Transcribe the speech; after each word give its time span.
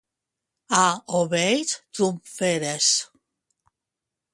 A 0.77 0.85
Oveix, 1.19 1.75
trumferes. 1.99 2.91